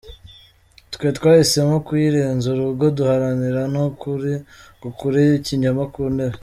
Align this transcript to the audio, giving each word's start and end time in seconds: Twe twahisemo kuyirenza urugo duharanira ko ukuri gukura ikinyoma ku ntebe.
Twe 0.93 1.07
twahisemo 1.17 1.75
kuyirenza 1.85 2.45
urugo 2.49 2.85
duharanira 2.97 3.61
ko 3.77 3.81
ukuri 3.91 4.33
gukura 4.83 5.17
ikinyoma 5.39 5.83
ku 5.93 6.01
ntebe. 6.15 6.37